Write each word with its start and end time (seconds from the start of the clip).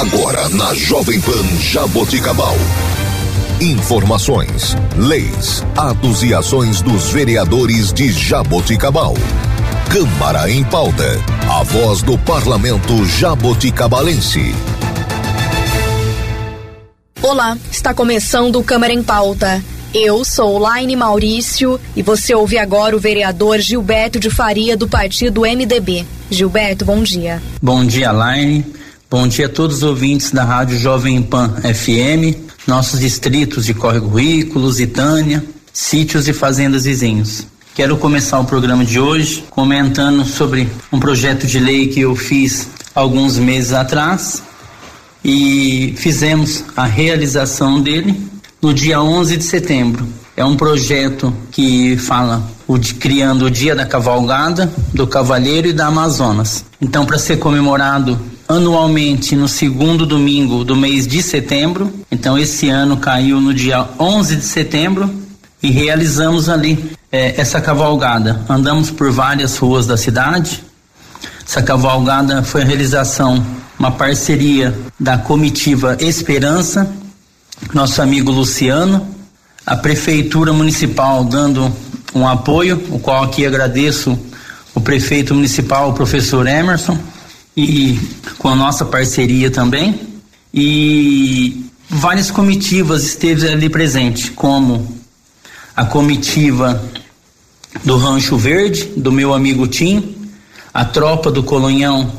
Agora 0.00 0.48
na 0.48 0.72
Jovem 0.72 1.20
Pan 1.20 1.44
Jaboticabal. 1.60 2.54
Informações, 3.60 4.74
leis, 4.96 5.62
atos 5.76 6.22
e 6.22 6.32
ações 6.32 6.80
dos 6.80 7.10
vereadores 7.10 7.92
de 7.92 8.10
Jaboticabal. 8.10 9.12
Câmara 9.92 10.50
em 10.50 10.64
pauta. 10.64 11.04
A 11.50 11.62
voz 11.64 12.00
do 12.00 12.16
parlamento 12.16 13.04
jaboticabalense. 13.04 14.54
Olá, 17.20 17.58
está 17.70 17.92
começando 17.92 18.56
o 18.56 18.64
Câmara 18.64 18.94
em 18.94 19.02
Pauta. 19.02 19.62
Eu 19.92 20.24
sou 20.24 20.56
Laine 20.56 20.96
Maurício 20.96 21.78
e 21.94 22.02
você 22.02 22.34
ouve 22.34 22.56
agora 22.56 22.96
o 22.96 23.00
vereador 23.00 23.58
Gilberto 23.58 24.18
de 24.18 24.30
Faria 24.30 24.78
do 24.78 24.88
partido 24.88 25.42
MDB. 25.42 26.06
Gilberto, 26.30 26.86
bom 26.86 27.02
dia. 27.02 27.42
Bom 27.60 27.84
dia, 27.84 28.10
Laine. 28.10 28.79
Bom 29.10 29.26
dia 29.26 29.46
a 29.46 29.48
todos 29.48 29.78
os 29.78 29.82
ouvintes 29.82 30.30
da 30.30 30.44
Rádio 30.44 30.78
Jovem 30.78 31.20
Pan 31.20 31.52
FM, 31.62 32.32
nossos 32.64 33.00
distritos 33.00 33.66
de 33.66 33.74
Córrego 33.74 34.16
Rico, 34.16 34.56
Lusitânia, 34.56 35.44
sítios 35.72 36.28
e 36.28 36.32
fazendas 36.32 36.84
vizinhos. 36.84 37.44
Quero 37.74 37.96
começar 37.96 38.38
o 38.38 38.44
programa 38.44 38.84
de 38.84 39.00
hoje 39.00 39.44
comentando 39.50 40.24
sobre 40.24 40.68
um 40.92 41.00
projeto 41.00 41.44
de 41.44 41.58
lei 41.58 41.88
que 41.88 42.02
eu 42.02 42.14
fiz 42.14 42.68
alguns 42.94 43.36
meses 43.36 43.72
atrás 43.72 44.44
e 45.24 45.92
fizemos 45.96 46.62
a 46.76 46.84
realização 46.84 47.80
dele 47.80 48.16
no 48.62 48.72
dia 48.72 49.02
11 49.02 49.38
de 49.38 49.44
setembro. 49.44 50.06
É 50.36 50.44
um 50.44 50.56
projeto 50.56 51.34
que 51.50 51.96
fala 51.96 52.48
o 52.64 52.78
de, 52.78 52.94
criando 52.94 53.46
o 53.46 53.50
Dia 53.50 53.74
da 53.74 53.84
Cavalgada, 53.84 54.72
do 54.94 55.04
Cavalheiro 55.04 55.66
e 55.66 55.72
da 55.72 55.86
Amazonas. 55.88 56.64
Então, 56.80 57.04
para 57.04 57.18
ser 57.18 57.38
comemorado 57.38 58.29
anualmente 58.50 59.36
no 59.36 59.46
segundo 59.46 60.04
domingo 60.04 60.64
do 60.64 60.74
mês 60.74 61.06
de 61.06 61.22
setembro. 61.22 61.92
Então, 62.10 62.36
esse 62.36 62.68
ano 62.68 62.96
caiu 62.96 63.40
no 63.40 63.54
dia 63.54 63.88
11 63.98 64.36
de 64.36 64.44
setembro 64.44 65.08
e 65.62 65.70
realizamos 65.70 66.48
ali 66.48 66.92
eh, 67.12 67.34
essa 67.36 67.60
cavalgada. 67.60 68.40
Andamos 68.48 68.90
por 68.90 69.12
várias 69.12 69.56
ruas 69.56 69.86
da 69.86 69.96
cidade. 69.96 70.64
Essa 71.46 71.62
cavalgada 71.62 72.42
foi 72.42 72.62
a 72.62 72.64
realização, 72.64 73.44
uma 73.78 73.92
parceria 73.92 74.76
da 74.98 75.16
comitiva 75.16 75.96
Esperança, 76.00 76.92
nosso 77.72 78.02
amigo 78.02 78.32
Luciano, 78.32 79.06
a 79.64 79.76
Prefeitura 79.76 80.52
Municipal 80.52 81.24
dando 81.24 81.72
um 82.12 82.26
apoio, 82.26 82.82
o 82.90 82.98
qual 82.98 83.22
aqui 83.22 83.46
agradeço 83.46 84.18
o 84.74 84.80
prefeito 84.80 85.34
municipal, 85.34 85.90
o 85.90 85.92
professor 85.92 86.46
Emerson, 86.46 86.98
e 87.56 87.98
com 88.38 88.48
a 88.48 88.54
nossa 88.54 88.84
parceria 88.84 89.50
também. 89.50 90.00
E 90.52 91.64
várias 91.88 92.30
comitivas 92.30 93.04
esteve 93.04 93.48
ali 93.48 93.68
presente, 93.68 94.30
como 94.32 95.00
a 95.76 95.84
comitiva 95.84 96.82
do 97.84 97.96
Rancho 97.96 98.36
Verde, 98.36 98.84
do 98.96 99.12
meu 99.12 99.32
amigo 99.32 99.66
Tim, 99.66 100.16
a 100.72 100.84
tropa 100.84 101.30
do 101.30 101.42
Colonhão, 101.42 102.12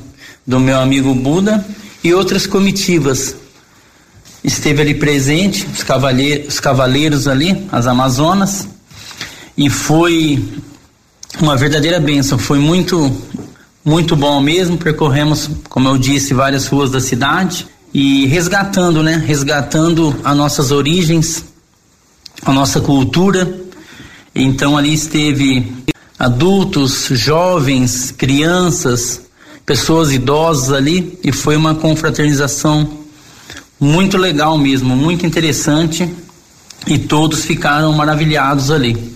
do 0.45 0.59
meu 0.59 0.79
amigo 0.79 1.13
Buda 1.13 1.65
e 2.03 2.13
outras 2.13 2.47
comitivas. 2.47 3.35
Esteve 4.43 4.81
ali 4.81 4.95
presente, 4.95 5.67
os 5.71 5.83
cavaleiros, 5.83 6.47
os 6.55 6.59
cavaleiros 6.59 7.27
ali, 7.27 7.67
as 7.71 7.85
Amazonas, 7.85 8.67
e 9.55 9.69
foi 9.69 10.43
uma 11.39 11.55
verdadeira 11.55 11.99
bênção. 11.99 12.39
Foi 12.39 12.57
muito, 12.57 13.15
muito 13.83 14.15
bom 14.15 14.39
mesmo. 14.41 14.77
Percorremos, 14.77 15.49
como 15.69 15.89
eu 15.89 15.97
disse, 15.97 16.33
várias 16.33 16.67
ruas 16.67 16.91
da 16.91 16.99
cidade 16.99 17.67
e 17.93 18.25
resgatando, 18.27 19.03
né? 19.03 19.21
Resgatando 19.25 20.15
as 20.23 20.37
nossas 20.37 20.71
origens, 20.71 21.45
a 22.45 22.53
nossa 22.53 22.79
cultura. 22.79 23.61
Então 24.33 24.77
ali 24.77 24.93
esteve 24.93 25.71
adultos, 26.17 27.09
jovens, 27.11 28.11
crianças, 28.11 29.21
pessoas 29.65 30.11
idosas 30.11 30.71
ali 30.71 31.19
e 31.23 31.31
foi 31.31 31.55
uma 31.55 31.75
confraternização 31.75 32.99
muito 33.79 34.17
legal 34.17 34.57
mesmo, 34.57 34.95
muito 34.95 35.25
interessante 35.25 36.07
e 36.85 36.99
todos 36.99 37.43
ficaram 37.43 37.91
maravilhados 37.93 38.69
ali. 38.69 39.11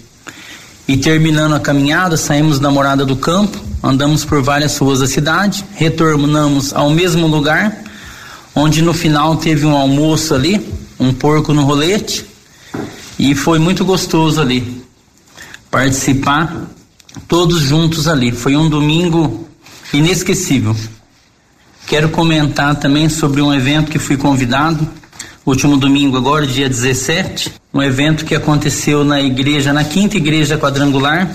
E 0.87 0.97
terminando 0.97 1.53
a 1.53 1.59
caminhada, 1.59 2.17
saímos 2.17 2.59
da 2.59 2.69
morada 2.69 3.05
do 3.05 3.15
campo, 3.15 3.59
andamos 3.85 4.25
por 4.25 4.41
várias 4.41 4.75
ruas 4.79 4.99
da 4.99 5.07
cidade, 5.07 5.63
retornamos 5.75 6.73
ao 6.73 6.89
mesmo 6.89 7.27
lugar, 7.27 7.83
onde 8.55 8.81
no 8.81 8.95
final 8.95 9.35
teve 9.35 9.63
um 9.63 9.75
almoço 9.75 10.33
ali, 10.33 10.73
um 10.99 11.13
porco 11.13 11.53
no 11.53 11.63
rolete, 11.63 12.25
e 13.19 13.35
foi 13.35 13.59
muito 13.59 13.85
gostoso 13.85 14.41
ali 14.41 14.83
participar 15.69 16.65
todos 17.27 17.61
juntos 17.61 18.07
ali. 18.07 18.31
Foi 18.31 18.55
um 18.57 18.67
domingo 18.67 19.47
inesquecível. 19.93 20.75
Quero 21.85 22.09
comentar 22.09 22.75
também 22.77 23.07
sobre 23.07 23.39
um 23.39 23.53
evento 23.53 23.91
que 23.91 23.99
fui 23.99 24.17
convidado, 24.17 24.89
último 25.45 25.77
domingo 25.77 26.17
agora, 26.17 26.47
dia 26.47 26.67
17, 26.67 27.53
um 27.71 27.83
evento 27.83 28.25
que 28.25 28.33
aconteceu 28.33 29.03
na 29.03 29.21
igreja, 29.21 29.71
na 29.71 29.83
quinta 29.83 30.17
igreja 30.17 30.57
quadrangular. 30.57 31.31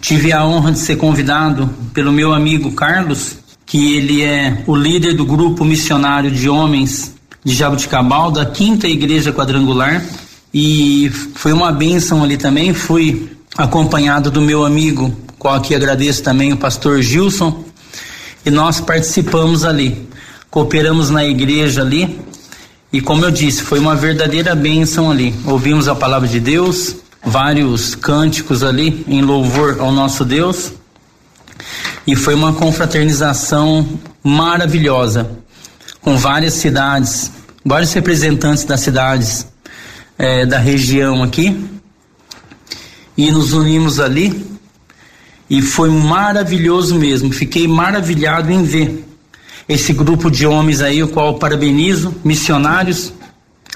Tive 0.00 0.32
a 0.32 0.44
honra 0.44 0.72
de 0.72 0.78
ser 0.78 0.96
convidado 0.96 1.68
pelo 1.92 2.10
meu 2.10 2.32
amigo 2.32 2.72
Carlos, 2.72 3.36
que 3.66 3.96
ele 3.96 4.22
é 4.22 4.64
o 4.66 4.74
líder 4.74 5.14
do 5.14 5.24
grupo 5.24 5.64
missionário 5.64 6.30
de 6.30 6.48
homens 6.48 7.14
de 7.44 7.54
Jabuticabal, 7.54 8.30
da 8.30 8.46
quinta 8.46 8.88
igreja 8.88 9.32
quadrangular. 9.32 10.02
E 10.52 11.10
foi 11.34 11.52
uma 11.52 11.70
bênção 11.70 12.24
ali 12.24 12.36
também. 12.36 12.72
Fui 12.72 13.30
acompanhado 13.56 14.30
do 14.30 14.40
meu 14.40 14.64
amigo, 14.64 15.14
qual 15.38 15.54
aqui 15.54 15.74
agradeço 15.74 16.22
também, 16.22 16.52
o 16.52 16.56
pastor 16.56 17.02
Gilson, 17.02 17.64
e 18.44 18.50
nós 18.50 18.80
participamos 18.80 19.64
ali, 19.64 20.08
cooperamos 20.50 21.10
na 21.10 21.24
igreja 21.24 21.82
ali, 21.82 22.18
e 22.92 23.00
como 23.00 23.24
eu 23.24 23.30
disse, 23.30 23.62
foi 23.62 23.78
uma 23.78 23.94
verdadeira 23.94 24.54
bênção 24.54 25.10
ali. 25.10 25.34
Ouvimos 25.44 25.88
a 25.88 25.94
palavra 25.94 26.26
de 26.26 26.40
Deus, 26.40 26.96
vários 27.24 27.94
cânticos 27.94 28.62
ali 28.62 29.04
em 29.06 29.22
louvor 29.22 29.78
ao 29.80 29.92
nosso 29.92 30.24
Deus, 30.24 30.72
e 32.06 32.16
foi 32.16 32.34
uma 32.34 32.52
confraternização 32.52 33.86
maravilhosa, 34.22 35.30
com 36.00 36.16
várias 36.16 36.54
cidades, 36.54 37.30
vários 37.64 37.92
representantes 37.92 38.64
das 38.64 38.80
cidades 38.80 39.46
eh, 40.18 40.46
da 40.46 40.58
região 40.58 41.22
aqui, 41.22 41.68
e 43.16 43.30
nos 43.30 43.52
unimos 43.52 44.00
ali. 44.00 44.48
E 45.48 45.60
foi 45.60 45.90
maravilhoso 45.90 46.94
mesmo. 46.94 47.32
Fiquei 47.32 47.66
maravilhado 47.66 48.50
em 48.52 48.62
ver 48.62 49.04
esse 49.68 49.92
grupo 49.92 50.30
de 50.30 50.46
homens 50.46 50.80
aí, 50.80 51.02
o 51.02 51.08
qual 51.08 51.38
parabenizo, 51.38 52.14
missionários 52.24 53.12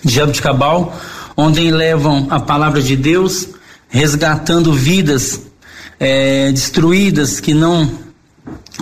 de 0.03 0.15
Jabuticabal, 0.15 0.97
onde 1.37 1.71
levam 1.71 2.27
a 2.31 2.41
palavra 2.41 2.81
de 2.83 2.97
Deus, 2.97 3.49
resgatando 3.89 4.73
vidas 4.73 5.41
é, 5.99 6.51
destruídas 6.53 7.41
que 7.41 7.55
não 7.55 7.91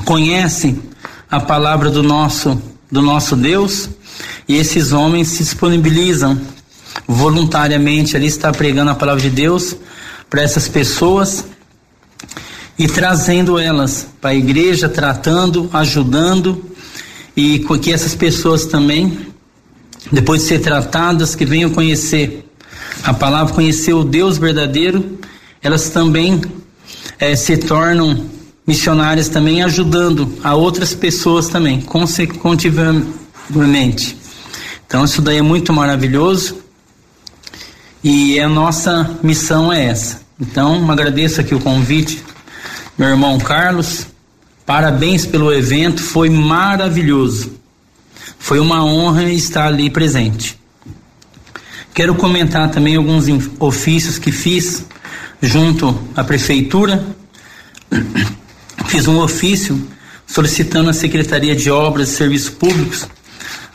conhecem 0.05 0.83
a 1.31 1.41
palavra 1.41 1.91
do 1.91 2.03
nosso 2.03 2.61
do 2.91 3.01
nosso 3.01 3.35
Deus. 3.37 3.89
E 4.47 4.57
esses 4.57 4.93
homens 4.93 5.29
se 5.29 5.39
disponibilizam 5.39 6.39
voluntariamente 7.07 8.17
ali 8.17 8.27
está 8.27 8.53
pregando 8.53 8.91
a 8.91 8.95
palavra 8.95 9.23
de 9.23 9.31
Deus 9.31 9.75
para 10.29 10.43
essas 10.43 10.69
pessoas 10.69 11.45
e 12.79 12.87
trazendo 12.87 13.59
elas 13.59 14.07
para 14.21 14.31
a 14.31 14.35
igreja, 14.35 14.89
tratando, 14.89 15.71
ajudando 15.73 16.65
e 17.37 17.61
que 17.81 17.93
essas 17.93 18.15
pessoas 18.15 18.67
também, 18.67 19.32
depois 20.11 20.43
de 20.43 20.49
ser 20.49 20.59
tratadas, 20.61 21.35
que 21.35 21.45
venham 21.45 21.71
conhecer 21.71 22.49
a 23.03 23.15
palavra, 23.15 23.55
conhecer 23.55 23.93
o 23.93 24.05
Deus 24.05 24.39
verdadeiro, 24.39 25.19
elas 25.63 25.91
também 25.91 26.41
eh, 27.19 27.37
se 27.37 27.57
tornam 27.57 28.27
missionárias 28.67 29.29
também, 29.29 29.63
ajudando 29.63 30.39
a 30.43 30.55
outras 30.55 30.95
pessoas 30.95 31.49
também, 31.49 31.81
consecutivamente. 31.81 34.17
Então 34.87 35.05
isso 35.05 35.23
daí 35.23 35.39
é 35.39 35.43
muito 35.43 35.73
maravilhoso 35.73 36.59
e 38.03 38.41
a 38.41 38.49
nossa 38.49 39.19
missão 39.23 39.73
é 39.73 39.87
essa. 39.87 40.21
Então 40.41 40.91
agradeço 40.91 41.41
aqui 41.41 41.55
o 41.55 41.61
convite 41.61 42.25
meu 42.97 43.09
irmão 43.09 43.39
Carlos. 43.39 44.07
Parabéns 44.67 45.27
pelo 45.27 45.53
evento, 45.53 46.03
foi 46.03 46.31
maravilhoso. 46.31 47.61
Foi 48.43 48.59
uma 48.59 48.85
honra 48.85 49.31
estar 49.31 49.69
ali 49.69 49.89
presente. 49.89 50.59
Quero 51.95 52.17
comentar 52.17 52.69
também 52.73 52.97
alguns 52.97 53.27
ofícios 53.61 54.19
que 54.19 54.33
fiz 54.33 54.85
junto 55.41 55.97
à 56.17 56.25
prefeitura. 56.25 57.07
Fiz 58.89 59.07
um 59.07 59.21
ofício 59.21 59.81
solicitando 60.27 60.91
à 60.91 60.93
Secretaria 60.93 61.55
de 61.55 61.71
Obras 61.71 62.09
e 62.09 62.17
Serviços 62.17 62.51
Públicos 62.51 63.07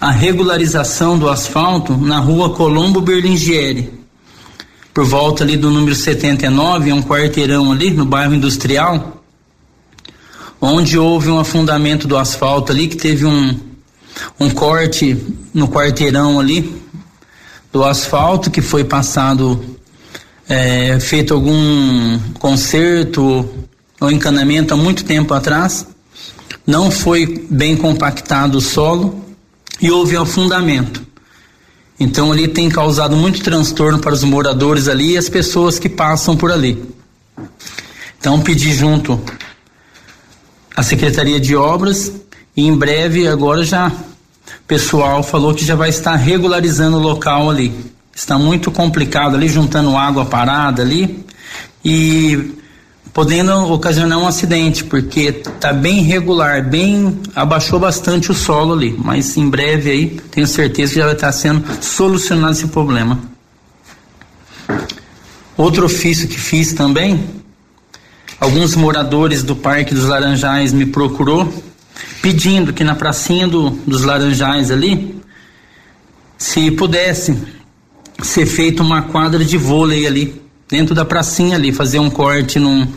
a 0.02 0.12
regularização 0.12 1.18
do 1.18 1.30
asfalto 1.30 1.96
na 1.96 2.20
rua 2.20 2.50
Colombo 2.50 3.00
Berlingieri. 3.00 3.90
Por 4.94 5.06
volta 5.06 5.46
ali 5.46 5.56
do 5.56 5.72
número 5.72 5.96
79, 5.96 6.90
é 6.90 6.94
um 6.94 7.02
quarteirão 7.02 7.72
ali 7.72 7.92
no 7.92 8.06
bairro 8.06 8.36
industrial, 8.36 9.24
onde 10.60 11.00
houve 11.00 11.30
um 11.30 11.40
afundamento 11.40 12.06
do 12.06 12.18
asfalto 12.18 12.74
ali, 12.74 12.90
que 12.90 12.98
teve 12.98 13.26
um, 13.26 13.67
um 14.40 14.50
corte 14.50 15.18
no 15.54 15.68
quarteirão 15.68 16.40
ali 16.40 16.82
do 17.72 17.84
asfalto 17.84 18.50
que 18.50 18.62
foi 18.62 18.84
passado, 18.84 19.78
é, 20.48 21.00
feito 21.00 21.34
algum 21.34 22.20
conserto 22.40 23.48
ou 24.00 24.12
encanamento 24.12 24.74
há 24.74 24.78
muito 24.78 25.04
tempo 25.04 25.34
atrás. 25.34 25.86
Não 26.66 26.92
foi 26.92 27.48
bem 27.50 27.76
compactado 27.76 28.58
o 28.58 28.62
solo 28.62 29.26
e 29.82 29.92
houve 29.92 30.18
afundamento. 30.18 31.06
Então 32.00 32.32
ali 32.32 32.48
tem 32.48 32.70
causado 32.70 33.16
muito 33.16 33.42
transtorno 33.42 34.00
para 34.00 34.14
os 34.14 34.24
moradores 34.24 34.88
ali 34.88 35.14
e 35.14 35.18
as 35.18 35.30
pessoas 35.30 35.80
que 35.80 35.90
passam 35.90 36.38
por 36.38 36.52
ali. 36.52 36.84
Então 38.20 38.40
pedi 38.42 38.74
junto 38.74 39.20
à 40.76 40.84
Secretaria 40.84 41.40
de 41.40 41.56
Obras 41.56 42.12
e 42.58 42.68
em 42.68 42.76
breve 42.76 43.28
agora 43.28 43.64
já 43.64 43.92
pessoal 44.68 45.24
falou 45.24 45.54
que 45.54 45.64
já 45.64 45.76
vai 45.76 45.90
estar 45.90 46.16
regularizando 46.16 46.98
o 46.98 47.00
local 47.00 47.50
ali. 47.50 47.74
Está 48.14 48.38
muito 48.38 48.70
complicado 48.70 49.36
ali, 49.36 49.48
juntando 49.48 49.96
água 49.96 50.26
parada 50.26 50.82
ali 50.82 51.24
e 51.86 52.54
podendo 53.14 53.72
ocasionar 53.72 54.20
um 54.20 54.28
acidente, 54.28 54.84
porque 54.84 55.32
tá 55.32 55.72
bem 55.72 56.00
irregular, 56.00 56.62
bem 56.64 57.20
abaixou 57.34 57.80
bastante 57.80 58.30
o 58.30 58.36
solo 58.36 58.74
ali, 58.74 58.96
mas 58.98 59.38
em 59.38 59.50
breve 59.50 59.90
aí 59.90 60.08
tenho 60.30 60.46
certeza 60.46 60.94
que 60.94 61.00
já 61.00 61.06
vai 61.06 61.16
estar 61.16 61.32
sendo 61.32 61.64
solucionado 61.82 62.52
esse 62.52 62.68
problema. 62.68 63.20
Outro 65.56 65.86
ofício 65.86 66.28
que 66.28 66.40
fiz 66.40 66.74
também, 66.74 67.24
alguns 68.40 68.76
moradores 68.76 69.42
do 69.42 69.56
Parque 69.56 69.94
dos 69.94 70.06
Laranjais 70.06 70.74
me 70.74 70.86
procurou 70.86 71.52
pedindo 72.22 72.74
que 72.74 72.84
na 72.84 72.96
pracinha 72.96 73.48
do, 73.48 73.70
dos 73.70 74.04
Laranjais 74.04 74.72
ali 74.72 75.22
se 76.38 76.72
pudesse 76.72 77.38
ser 78.22 78.46
feita 78.46 78.84
uma 78.84 79.04
quadra 79.04 79.44
de 79.44 79.58
vôlei 79.58 80.06
ali 80.06 80.42
dentro 80.68 80.94
da 80.94 81.06
pracinha 81.06 81.56
ali, 81.56 81.72
fazer 81.72 82.00
um 82.00 82.10
corte 82.10 82.60
num 82.60 82.88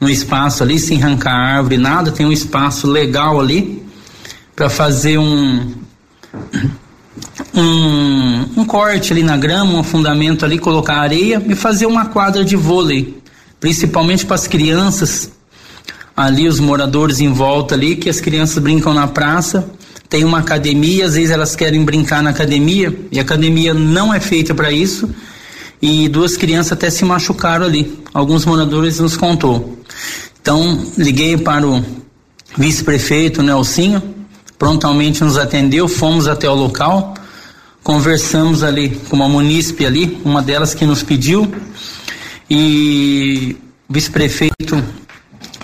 no 0.00 0.08
espaço 0.08 0.62
ali, 0.62 0.78
sem 0.78 1.02
arrancar 1.02 1.34
árvore, 1.34 1.76
nada, 1.76 2.10
tem 2.10 2.24
um 2.24 2.32
espaço 2.32 2.86
legal 2.86 3.38
ali 3.38 3.84
para 4.56 4.70
fazer 4.70 5.18
um, 5.18 5.74
um, 7.54 8.46
um 8.56 8.64
corte 8.64 9.12
ali 9.12 9.22
na 9.22 9.36
grama, 9.36 9.78
um 9.78 9.82
fundamento 9.82 10.44
ali, 10.44 10.58
colocar 10.58 10.96
areia 10.96 11.42
e 11.46 11.54
fazer 11.54 11.84
uma 11.84 12.06
quadra 12.06 12.42
de 12.42 12.56
vôlei, 12.56 13.22
principalmente 13.60 14.24
para 14.24 14.36
as 14.36 14.46
crianças 14.46 15.30
ali, 16.24 16.48
os 16.48 16.60
moradores 16.60 17.20
em 17.20 17.32
volta 17.32 17.74
ali, 17.74 17.96
que 17.96 18.08
as 18.08 18.20
crianças 18.20 18.58
brincam 18.62 18.92
na 18.94 19.06
praça. 19.06 19.68
Tem 20.08 20.24
uma 20.24 20.38
academia, 20.38 21.06
às 21.06 21.14
vezes 21.14 21.30
elas 21.30 21.54
querem 21.54 21.84
brincar 21.84 22.22
na 22.22 22.30
academia 22.30 22.96
e 23.12 23.18
a 23.18 23.22
academia 23.22 23.72
não 23.72 24.12
é 24.12 24.18
feita 24.18 24.54
para 24.54 24.70
isso 24.72 25.08
e 25.80 26.08
duas 26.08 26.36
crianças 26.36 26.72
até 26.72 26.90
se 26.90 27.04
machucaram 27.04 27.64
ali. 27.64 27.98
Alguns 28.12 28.44
moradores 28.44 28.98
nos 28.98 29.16
contou. 29.16 29.78
Então, 30.40 30.84
liguei 30.96 31.36
para 31.36 31.66
o 31.66 31.84
vice-prefeito 32.56 33.42
Nelsinho, 33.42 34.02
prontamente 34.58 35.22
nos 35.22 35.38
atendeu, 35.38 35.88
fomos 35.88 36.26
até 36.26 36.48
o 36.48 36.54
local, 36.54 37.14
conversamos 37.82 38.62
ali 38.62 38.90
com 39.08 39.16
uma 39.16 39.28
munícipe 39.28 39.86
ali, 39.86 40.20
uma 40.24 40.42
delas 40.42 40.74
que 40.74 40.84
nos 40.84 41.02
pediu, 41.02 41.50
e 42.48 43.56
o 43.88 43.92
vice-prefeito, 43.92 44.82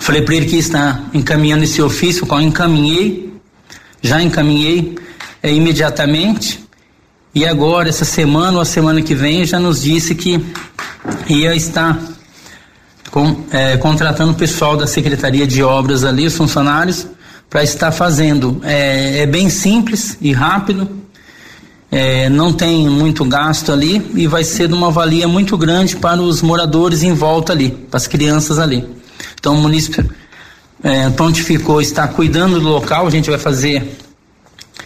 falei 0.07 0.21
para 0.21 0.35
ele 0.35 0.45
que 0.45 0.55
está 0.55 1.01
encaminhando 1.13 1.65
esse 1.65 1.81
ofício, 1.81 2.25
qual 2.25 2.39
encaminhei, 2.39 3.33
já 4.01 4.21
encaminhei 4.21 4.97
é, 5.43 5.51
imediatamente, 5.51 6.65
e 7.35 7.45
agora, 7.45 7.89
essa 7.89 8.05
semana 8.05 8.53
ou 8.53 8.61
a 8.61 8.65
semana 8.65 9.01
que 9.01 9.13
vem, 9.13 9.43
já 9.45 9.59
nos 9.59 9.81
disse 9.81 10.15
que 10.15 10.41
ia 11.27 11.53
estar 11.53 11.99
com, 13.11 13.43
é, 13.51 13.75
contratando 13.75 14.31
o 14.31 14.35
pessoal 14.35 14.77
da 14.77 14.87
Secretaria 14.87 15.45
de 15.45 15.61
Obras 15.61 16.05
ali, 16.05 16.25
os 16.25 16.37
funcionários, 16.37 17.05
para 17.49 17.61
estar 17.61 17.91
fazendo. 17.91 18.61
É, 18.63 19.23
é, 19.23 19.25
bem 19.25 19.49
simples 19.49 20.17
e 20.21 20.31
rápido, 20.31 20.89
é, 21.91 22.29
não 22.29 22.53
tem 22.53 22.87
muito 22.87 23.25
gasto 23.25 23.73
ali 23.73 24.09
e 24.15 24.25
vai 24.25 24.45
ser 24.45 24.69
de 24.69 24.73
uma 24.73 24.89
valia 24.89 25.27
muito 25.27 25.57
grande 25.57 25.97
para 25.97 26.21
os 26.21 26.41
moradores 26.41 27.03
em 27.03 27.13
volta 27.13 27.51
ali, 27.51 27.71
para 27.71 27.97
as 27.97 28.07
crianças 28.07 28.57
ali. 28.57 28.96
Então 29.39 29.55
o 29.55 29.61
município 29.61 30.09
é, 30.83 31.09
prontificou, 31.09 31.81
está 31.81 32.07
cuidando 32.07 32.59
do 32.59 32.67
local, 32.67 33.07
a 33.07 33.09
gente 33.09 33.29
vai 33.29 33.39
fazer 33.39 33.97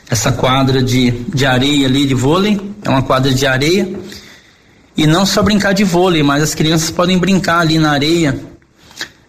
essa 0.10 0.31
quadra 0.31 0.83
de, 0.83 1.12
de 1.12 1.45
areia 1.45 1.88
ali 1.88 2.06
de 2.06 2.13
vôlei, 2.13 2.60
é 2.83 2.89
uma 2.89 3.01
quadra 3.01 3.33
de 3.33 3.45
areia. 3.45 3.88
E 4.95 5.07
não 5.07 5.25
só 5.25 5.42
brincar 5.42 5.74
de 5.74 5.83
vôlei, 5.83 6.22
mas 6.22 6.44
as 6.44 6.54
crianças 6.54 6.92
podem 6.92 7.18
brincar 7.18 7.60
ali 7.60 7.80
na 7.80 7.92
areia 7.92 8.38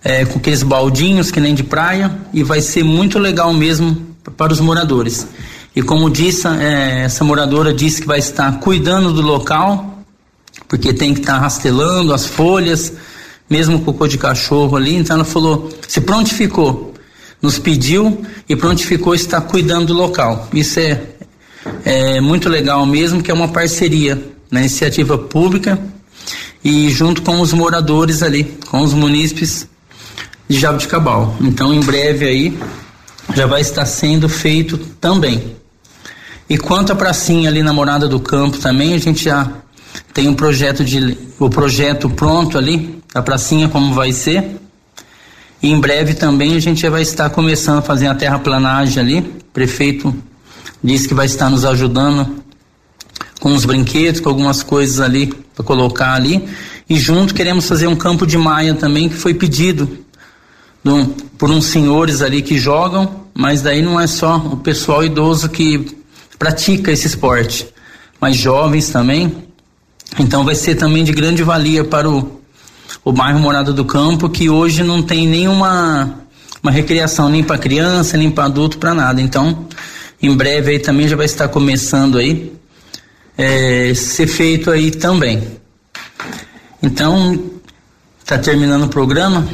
é, 0.03 0.25
com 0.25 0.39
aqueles 0.39 0.63
baldinhos 0.63 1.31
que 1.31 1.41
nem 1.41 1.55
de 1.55 1.63
praia 1.63 2.11
e 2.33 2.43
vai 2.43 2.61
ser 2.61 2.83
muito 2.83 3.19
legal 3.19 3.53
mesmo 3.53 4.15
para 4.37 4.53
os 4.53 4.61
moradores. 4.61 5.27
E 5.75 5.83
como 5.83 6.11
disse, 6.11 6.47
é, 6.49 7.05
essa 7.05 7.25
moradora 7.25 7.73
disse 7.73 8.03
que 8.03 8.07
vai 8.07 8.19
estar 8.19 8.59
cuidando 8.59 9.13
do 9.13 9.23
local, 9.23 10.03
porque 10.69 10.93
tem 10.93 11.15
que 11.15 11.21
estar 11.21 11.39
rastelando 11.39 12.13
as 12.13 12.27
folhas, 12.27 12.93
mesmo 13.53 13.83
cocô 13.83 14.09
de 14.09 14.17
cachorro 14.17 14.77
ali. 14.77 14.97
Então 14.97 15.17
ela 15.17 15.25
falou, 15.25 15.71
se 15.87 16.01
prontificou 16.01 16.93
nos 17.43 17.59
pediu 17.59 18.25
e 18.49 18.55
prontificou 18.55 19.15
estar 19.15 19.41
cuidando 19.41 19.89
do 19.89 19.95
local. 19.95 20.49
Isso 20.55 20.79
é, 20.79 21.03
é 21.85 22.21
muito 22.21 22.49
legal 22.49 22.87
mesmo, 22.87 23.21
que 23.21 23.31
é 23.33 23.35
uma 23.35 23.49
parceria 23.49 24.23
na 24.49 24.61
iniciativa 24.61 25.19
pública 25.19 25.79
e 26.65 26.89
junto 26.89 27.21
com 27.23 27.41
os 27.41 27.53
moradores 27.53 28.23
ali, 28.23 28.45
com 28.71 28.81
os 28.81 28.95
munícipes 28.95 29.67
de 30.49 30.59
Jabuticabal. 30.59 31.37
Então, 31.41 31.75
em 31.75 31.81
breve 31.81 32.27
aí 32.27 32.59
já 33.35 33.47
vai 33.47 33.61
estar 33.61 33.87
sendo 33.87 34.29
feito 34.29 34.79
também. 35.01 35.57
E 36.49 36.57
quanto 36.57 36.93
à 36.93 36.97
pracinha 36.97 37.49
ali 37.49 37.63
na 37.63 37.73
Morada 37.73 38.07
do 38.07 38.21
Campo 38.21 38.59
também, 38.59 38.95
a 38.95 38.99
gente 38.99 39.25
já 39.25 39.51
tem 40.13 40.29
um 40.29 40.35
projeto 40.35 40.85
de 40.85 41.17
o 41.39 41.51
projeto 41.51 42.09
pronto 42.09 42.57
ali, 42.59 43.02
a 43.15 43.23
pracinha 43.23 43.69
como 43.69 43.95
vai 43.95 44.13
ser. 44.13 44.57
E 45.63 45.71
em 45.71 45.79
breve 45.79 46.15
também 46.15 46.57
a 46.57 46.61
gente 46.61 46.89
vai 46.89 47.03
estar 47.03 47.31
começando 47.31 47.79
a 47.79 47.83
fazer 47.83 48.07
a 48.07 48.15
terraplanagem 48.15 49.03
ali. 49.03 49.19
O 49.19 49.53
prefeito 49.53 50.15
disse 50.83 51.07
que 51.07 51.15
vai 51.15 51.27
estar 51.27 51.49
nos 51.49 51.65
ajudando 51.65 52.43
com 53.41 53.55
os 53.55 53.65
brinquedos, 53.65 54.21
com 54.21 54.29
algumas 54.29 54.63
coisas 54.63 55.01
ali 55.01 55.33
para 55.55 55.65
colocar 55.65 56.15
ali. 56.15 56.49
E 56.89 56.97
junto 56.97 57.35
queremos 57.35 57.69
fazer 57.69 57.87
um 57.87 57.97
campo 57.97 58.27
de 58.27 58.37
maia 58.37 58.75
também 58.75 59.09
que 59.09 59.15
foi 59.15 59.35
pedido 59.35 59.99
do, 60.83 61.07
por 61.39 61.51
uns 61.51 61.67
senhores 61.67 62.23
ali 62.23 62.43
que 62.43 62.59
jogam, 62.59 63.27
mas 63.33 63.63
daí 63.63 63.83
não 63.83 64.01
é 64.01 64.07
só 64.07 64.37
o 64.37 64.57
pessoal 64.57 65.05
idoso 65.05 65.49
que 65.49 65.97
pratica 66.39 66.91
esse 66.91 67.07
esporte, 67.07 67.69
mas 68.21 68.37
jovens 68.37 68.89
também. 68.89 69.33
Então 70.19 70.45
vai 70.45 70.55
ser 70.55 70.75
também 70.75 71.05
de 71.05 71.13
grande 71.13 71.43
valia 71.43 71.85
para 71.85 72.11
o 72.11 72.42
o 73.05 73.13
bairro 73.13 73.39
Morada 73.39 73.73
do 73.73 73.85
Campo, 73.85 74.29
que 74.29 74.49
hoje 74.49 74.83
não 74.83 75.03
tem 75.03 75.27
nenhuma 75.27 76.19
uma 76.63 76.71
recreação 76.71 77.29
nem 77.29 77.43
para 77.43 77.59
criança, 77.59 78.17
nem 78.17 78.31
para 78.31 78.45
adulto, 78.45 78.79
para 78.79 78.95
nada. 78.95 79.21
Então, 79.21 79.67
em 80.23 80.33
breve 80.37 80.71
aí 80.71 80.79
também 80.79 81.09
já 81.09 81.17
vai 81.17 81.27
estar 81.27 81.49
começando 81.49 82.19
aí 82.19 82.53
é, 83.37 83.93
ser 83.95 84.29
feito 84.29 84.71
aí 84.71 84.93
também. 84.93 85.43
Então, 86.81 87.51
está 88.21 88.39
terminando 88.39 88.85
o 88.85 88.89
programa. 88.89 89.45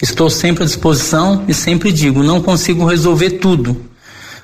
Estou 0.00 0.30
sempre 0.30 0.62
à 0.62 0.66
disposição 0.66 1.44
e 1.48 1.54
sempre 1.54 1.92
digo, 1.92 2.22
não 2.22 2.40
consigo 2.40 2.86
resolver 2.86 3.32
tudo, 3.32 3.84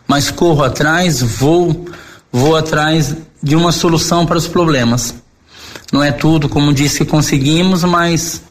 mas 0.07 0.31
corro 0.31 0.65
atrás, 0.65 1.23
vou, 1.23 1.87
vou 2.33 2.57
atrás 2.57 3.15
de 3.41 3.55
uma 3.55 3.71
solução 3.71 4.27
para 4.27 4.37
os 4.37 4.49
problemas. 4.49 5.15
Não 5.93 6.03
é 6.03 6.11
tudo, 6.11 6.49
como 6.49 6.75
disse, 6.75 6.99
que 6.99 7.05
conseguimos, 7.05 7.85
mas 7.85 8.43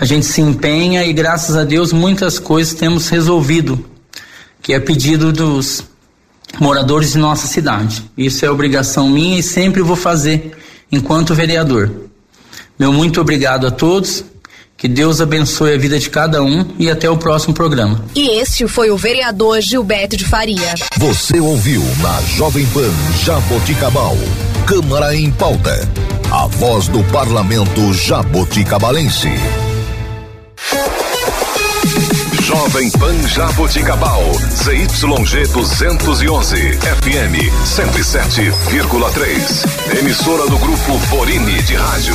a 0.00 0.04
gente 0.06 0.24
se 0.24 0.40
empenha 0.40 1.04
e 1.04 1.12
graças 1.12 1.56
a 1.56 1.64
Deus 1.64 1.92
muitas 1.92 2.38
coisas 2.38 2.72
temos 2.72 3.08
resolvido, 3.08 3.84
que 4.62 4.72
é 4.72 4.80
pedido 4.80 5.30
dos 5.30 5.84
moradores 6.58 7.12
de 7.12 7.18
nossa 7.18 7.46
cidade. 7.46 8.02
Isso 8.16 8.46
é 8.46 8.50
obrigação 8.50 9.10
minha 9.10 9.38
e 9.38 9.42
sempre 9.42 9.82
vou 9.82 9.96
fazer 9.96 10.56
enquanto 10.90 11.34
vereador. 11.34 11.90
Meu 12.78 12.92
muito 12.92 13.20
obrigado 13.20 13.66
a 13.66 13.70
todos. 13.70 14.24
Que 14.76 14.88
Deus 14.88 15.20
abençoe 15.20 15.74
a 15.74 15.78
vida 15.78 15.98
de 15.98 16.10
cada 16.10 16.42
um 16.42 16.66
e 16.78 16.90
até 16.90 17.08
o 17.08 17.16
próximo 17.16 17.54
programa. 17.54 18.04
E 18.14 18.28
este 18.40 18.66
foi 18.66 18.90
o 18.90 18.96
vereador 18.96 19.60
Gilberto 19.60 20.16
de 20.16 20.24
Faria. 20.24 20.74
Você 20.98 21.38
ouviu 21.40 21.82
na 22.00 22.20
Jovem 22.22 22.66
Pan 22.66 22.90
Jaboticabal. 23.24 24.16
Câmara 24.66 25.14
em 25.14 25.30
pauta. 25.30 25.88
A 26.30 26.46
voz 26.46 26.88
do 26.88 27.02
parlamento 27.04 27.92
jaboticabalense. 27.94 29.28
Jovem 32.42 32.90
Pan 32.90 33.26
Jaboticabal, 33.28 34.22
ZYG 34.50 35.46
211, 35.52 36.56
FM 36.78 37.50
107,3. 37.64 39.98
Emissora 39.98 40.46
do 40.48 40.58
grupo 40.58 40.98
Borini 41.10 41.62
de 41.62 41.74
Rádio. 41.74 42.14